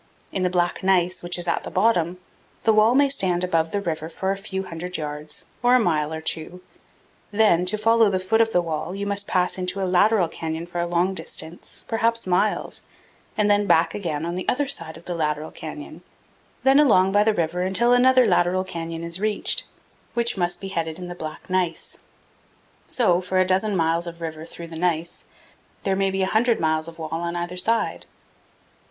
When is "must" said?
9.05-9.27, 20.35-20.59